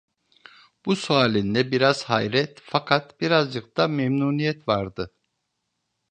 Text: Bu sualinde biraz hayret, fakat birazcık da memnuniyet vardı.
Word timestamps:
Bu 0.85 0.95
sualinde 0.95 1.71
biraz 1.71 2.03
hayret, 2.03 2.59
fakat 2.63 3.21
birazcık 3.21 3.77
da 3.77 3.87
memnuniyet 3.87 4.67
vardı. 4.67 5.13